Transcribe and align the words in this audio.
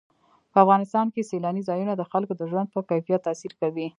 په 0.51 0.57
افغانستان 0.63 1.07
کې 1.13 1.27
سیلانی 1.31 1.61
ځایونه 1.69 1.93
د 1.95 2.03
خلکو 2.11 2.33
د 2.37 2.41
ژوند 2.51 2.67
په 2.73 2.79
کیفیت 2.89 3.21
تاثیر 3.27 3.51
کوي. 3.61 3.87